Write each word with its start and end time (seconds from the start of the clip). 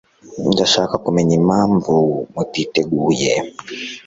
Ndashaka 0.51 0.95
kumenya 1.03 1.33
impamvu 1.41 1.93
mutiteguye 2.33 3.33